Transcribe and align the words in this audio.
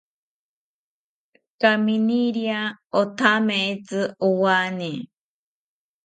Kaminiria 1.61 2.59
othameitzi 2.99 4.01
owane 4.27 4.91